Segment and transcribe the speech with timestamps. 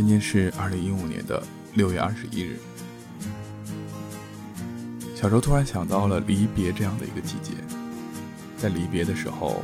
[0.00, 1.42] 今天是二零一五年的
[1.74, 2.58] 六月二十一日。
[5.14, 7.52] 小时候突然想到了离别这样的一个季节，
[8.56, 9.62] 在离别的时候，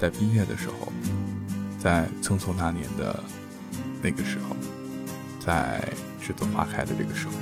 [0.00, 0.90] 在毕业的时候，
[1.78, 3.22] 在匆匆那年的
[4.00, 4.56] 那个时候，
[5.38, 5.86] 在
[6.22, 7.34] 栀子花开的这个时候，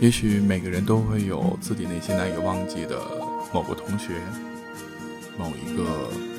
[0.00, 2.96] 也许每个人都会有自己内心难以忘记的
[3.52, 4.20] 某个同学，
[5.36, 6.35] 某一个。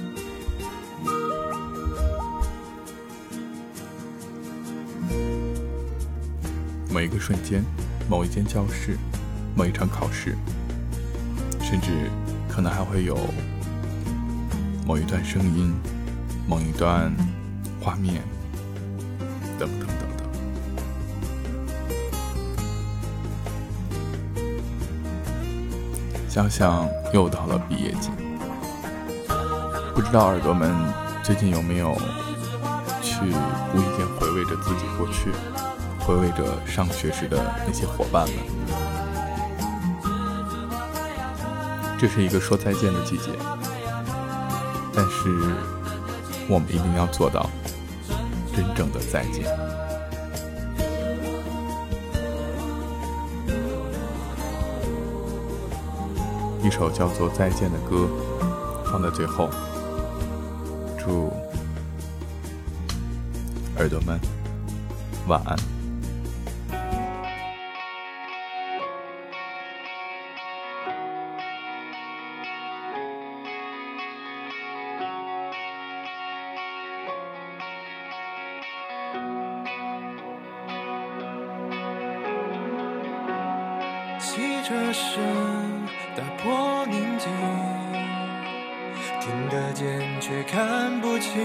[6.97, 7.63] 某一个瞬间，
[8.09, 8.97] 某一间教室，
[9.55, 10.35] 某一场考试，
[11.61, 12.09] 甚至
[12.49, 13.15] 可能还会有
[14.83, 15.71] 某一段声音、
[16.47, 17.13] 某一段
[17.79, 18.23] 画面，
[19.59, 20.27] 等等等等。
[26.27, 28.09] 想想又到了毕业季，
[29.93, 30.73] 不知道耳朵们
[31.23, 31.93] 最近有没有
[33.03, 35.29] 去无意间回味着自己过去？
[36.07, 38.37] 回味着上学时的那些伙伴们，
[41.99, 43.29] 这是一个说再见的季节，
[44.95, 45.53] 但是
[46.47, 47.49] 我们一定要做到
[48.55, 49.43] 真正的再见。
[56.63, 58.07] 一首叫做《再见》的歌
[58.85, 59.49] 放在最后，
[60.97, 61.33] 祝
[63.75, 64.17] 耳朵们
[65.27, 65.76] 晚安。
[84.19, 85.23] 汽车声
[86.15, 87.29] 打破宁静，
[89.21, 91.41] 听得见却看不清。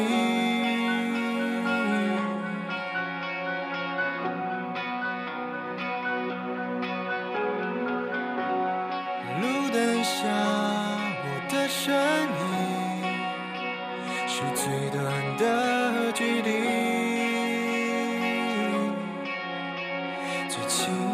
[9.40, 10.26] 路灯下
[11.22, 12.44] 我的身影，
[14.26, 15.02] 是最短
[15.36, 16.48] 的距离，
[20.48, 21.11] 最轻。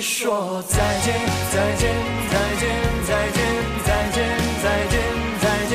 [0.00, 1.14] 说再见，
[1.52, 1.94] 再见，
[2.30, 2.62] 再见，
[3.06, 3.38] 再见，
[3.84, 4.16] 再见，
[4.62, 4.96] 再见，
[5.42, 5.72] 再见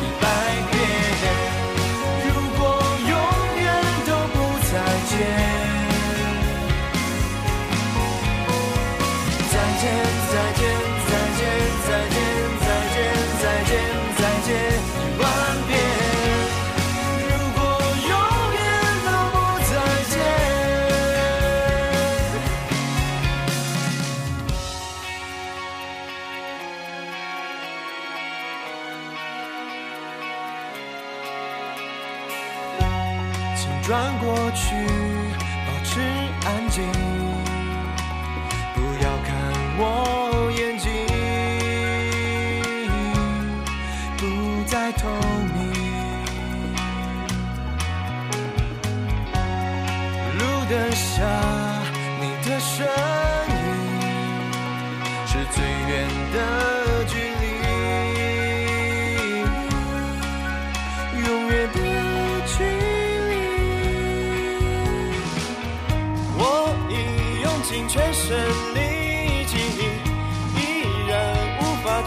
[0.00, 0.24] 一百
[0.70, 0.74] 遍。
[2.24, 2.26] 如
[2.58, 2.62] 果
[3.00, 3.12] 永
[3.62, 3.64] 远
[4.06, 4.36] 都不
[4.72, 4.72] 再
[5.10, 5.12] 见，
[33.64, 34.74] 请转过去，
[35.66, 35.98] 保持
[36.44, 36.84] 安静，
[38.74, 39.34] 不要看
[39.78, 40.92] 我眼睛，
[44.18, 44.22] 不
[44.66, 45.08] 再透
[45.54, 45.73] 明。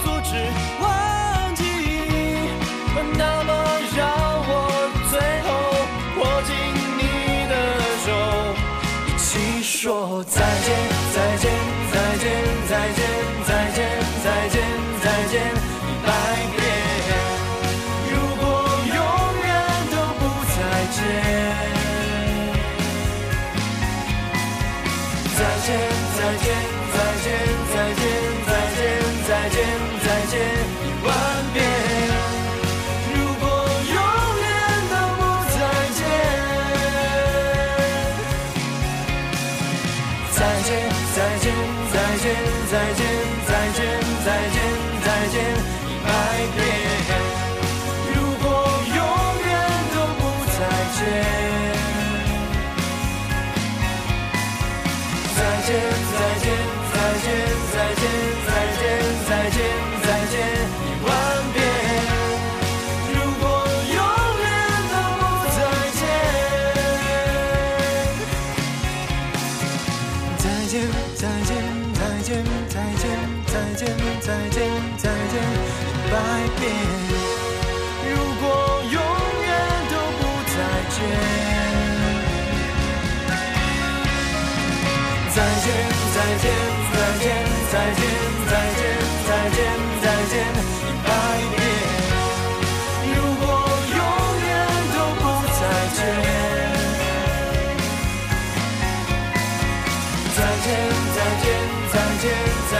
[0.03, 0.31] 阻止
[0.81, 0.85] 忘
[1.55, 1.61] 记。
[3.17, 3.49] 那么，
[3.95, 3.99] 让
[4.47, 4.51] 我
[5.09, 5.13] 最
[5.45, 5.47] 后
[6.19, 6.49] 握紧
[6.97, 7.01] 你
[7.49, 7.53] 的
[8.05, 8.07] 手，
[9.07, 9.29] 一起
[9.63, 10.35] 说再
[10.65, 10.67] 见，
[11.13, 11.45] 再见，
[11.91, 12.25] 再见，
[12.67, 12.99] 再见，
[13.47, 13.77] 再见，
[14.23, 14.55] 再见，
[15.01, 15.35] 再见，
[15.83, 16.09] 一百
[16.55, 16.59] 遍。
[18.11, 18.45] 如果
[18.95, 18.99] 永
[19.45, 19.49] 远
[19.91, 20.21] 都不。
[20.57, 20.59] 再
[20.91, 20.99] 见，
[25.38, 25.67] 再见，
[26.17, 26.45] 再见，
[26.94, 27.46] 再见。
[40.39, 40.69] 再见
[41.16, 41.51] 再见
[41.92, 42.25] 再见
[42.69, 43.01] 再见
[43.48, 43.80] 再见
[44.24, 44.57] 再见
[45.04, 45.36] 再见
[45.89, 46.07] 一百
[46.56, 46.76] 遍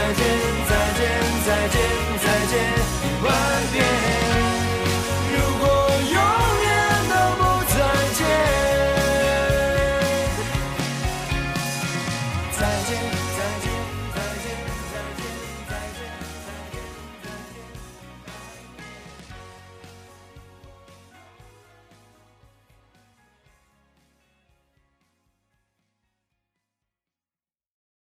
[0.08, 0.67] i legends.